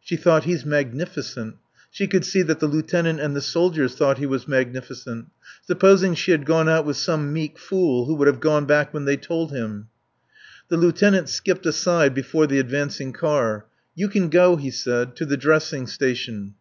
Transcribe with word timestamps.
She 0.00 0.14
thought: 0.16 0.44
He's 0.44 0.64
magnificent. 0.64 1.56
She 1.90 2.06
could 2.06 2.24
see 2.24 2.42
that 2.42 2.60
the 2.60 2.68
lieutenant 2.68 3.18
and 3.18 3.34
the 3.34 3.40
soldiers 3.40 3.96
thought 3.96 4.18
he 4.18 4.24
was 4.24 4.46
magnificent. 4.46 5.26
Supposing 5.66 6.14
she 6.14 6.30
had 6.30 6.44
gone 6.46 6.68
out 6.68 6.84
with 6.84 6.96
some 6.96 7.32
meek 7.32 7.58
fool 7.58 8.04
who 8.04 8.14
would 8.14 8.28
have 8.28 8.38
gone 8.38 8.66
back 8.66 8.94
when 8.94 9.06
they 9.06 9.16
told 9.16 9.50
him! 9.50 9.88
The 10.68 10.76
lieutenant 10.76 11.28
skipped 11.30 11.66
aside 11.66 12.14
before 12.14 12.46
the 12.46 12.60
advancing 12.60 13.12
car. 13.12 13.66
"You 13.96 14.06
can 14.08 14.28
go," 14.28 14.54
he 14.54 14.70
said, 14.70 15.16
"to 15.16 15.26
the 15.26 15.36
dressing 15.36 15.88
station." 15.88 16.54